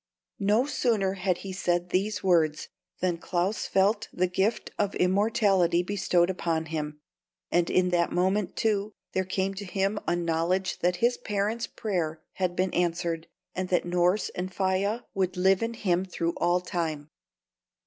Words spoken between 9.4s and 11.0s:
to him a knowledge that